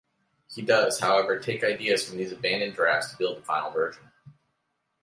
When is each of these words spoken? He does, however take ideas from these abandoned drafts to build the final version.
He 0.51 0.63
does, 0.63 0.99
however 0.99 1.37
take 1.37 1.63
ideas 1.63 2.03
from 2.09 2.17
these 2.17 2.31
abandoned 2.31 2.73
drafts 2.73 3.11
to 3.11 3.17
build 3.19 3.37
the 3.37 3.43
final 3.43 3.69
version. 3.69 4.09